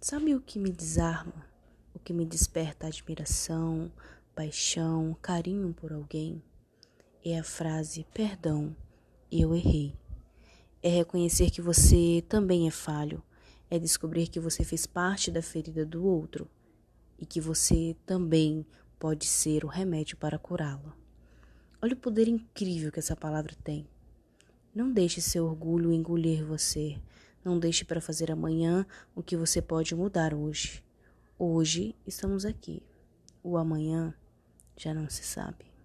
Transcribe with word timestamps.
Sabe 0.00 0.34
o 0.34 0.40
que 0.40 0.58
me 0.58 0.70
desarma? 0.70 1.46
O 1.94 1.98
que 1.98 2.12
me 2.12 2.24
desperta 2.24 2.86
admiração, 2.86 3.90
paixão, 4.34 5.16
carinho 5.22 5.72
por 5.72 5.92
alguém? 5.92 6.42
É 7.24 7.38
a 7.38 7.42
frase: 7.42 8.06
perdão, 8.12 8.76
eu 9.32 9.54
errei. 9.54 9.94
É 10.82 10.88
reconhecer 10.88 11.50
que 11.50 11.62
você 11.62 12.22
também 12.28 12.68
é 12.68 12.70
falho. 12.70 13.22
É 13.68 13.78
descobrir 13.78 14.28
que 14.28 14.38
você 14.38 14.62
fez 14.62 14.86
parte 14.86 15.30
da 15.30 15.42
ferida 15.42 15.84
do 15.84 16.04
outro 16.04 16.48
e 17.18 17.26
que 17.26 17.40
você 17.40 17.96
também 18.04 18.64
pode 18.98 19.26
ser 19.26 19.64
o 19.64 19.68
remédio 19.68 20.16
para 20.18 20.38
curá-la. 20.38 20.94
Olha 21.82 21.94
o 21.94 21.96
poder 21.96 22.28
incrível 22.28 22.92
que 22.92 22.98
essa 22.98 23.16
palavra 23.16 23.54
tem. 23.64 23.88
Não 24.74 24.92
deixe 24.92 25.20
seu 25.20 25.46
orgulho 25.46 25.92
engolir 25.92 26.44
você. 26.44 27.00
Não 27.46 27.60
deixe 27.60 27.84
para 27.84 28.00
fazer 28.00 28.32
amanhã 28.32 28.84
o 29.14 29.22
que 29.22 29.36
você 29.36 29.62
pode 29.62 29.94
mudar 29.94 30.34
hoje. 30.34 30.82
Hoje 31.38 31.94
estamos 32.04 32.44
aqui. 32.44 32.82
O 33.40 33.56
amanhã 33.56 34.12
já 34.76 34.92
não 34.92 35.08
se 35.08 35.22
sabe. 35.22 35.75